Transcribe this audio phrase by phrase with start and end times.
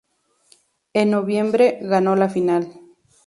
[0.93, 2.73] En noviembre, ganó la final.